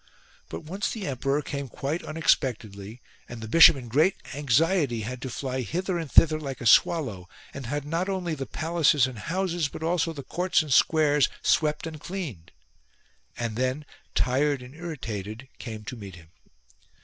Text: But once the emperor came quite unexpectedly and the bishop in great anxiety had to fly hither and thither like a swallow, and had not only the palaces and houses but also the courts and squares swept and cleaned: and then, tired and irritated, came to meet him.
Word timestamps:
But 0.49 0.61
once 0.63 0.89
the 0.89 1.05
emperor 1.05 1.43
came 1.43 1.67
quite 1.67 2.03
unexpectedly 2.03 3.03
and 3.29 3.39
the 3.39 3.47
bishop 3.47 3.75
in 3.75 3.87
great 3.87 4.15
anxiety 4.33 5.01
had 5.01 5.21
to 5.21 5.29
fly 5.29 5.61
hither 5.61 5.99
and 5.99 6.11
thither 6.11 6.39
like 6.39 6.59
a 6.59 6.65
swallow, 6.65 7.29
and 7.53 7.67
had 7.67 7.85
not 7.85 8.09
only 8.09 8.33
the 8.33 8.47
palaces 8.47 9.05
and 9.05 9.19
houses 9.19 9.67
but 9.69 9.83
also 9.83 10.11
the 10.11 10.23
courts 10.23 10.63
and 10.63 10.73
squares 10.73 11.29
swept 11.43 11.85
and 11.85 11.99
cleaned: 11.99 12.51
and 13.37 13.55
then, 13.55 13.85
tired 14.15 14.63
and 14.63 14.73
irritated, 14.73 15.47
came 15.59 15.83
to 15.83 15.95
meet 15.95 16.15
him. 16.15 16.31